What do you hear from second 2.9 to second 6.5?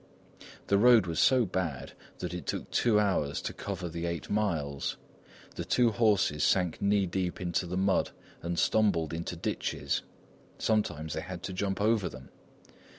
hours to cover the eight miles. The two horses